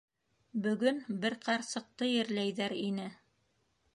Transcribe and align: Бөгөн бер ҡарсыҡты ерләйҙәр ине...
Бөгөн 0.67 1.01
бер 1.25 1.35
ҡарсыҡты 1.49 2.09
ерләйҙәр 2.13 2.77
ине... 2.81 3.09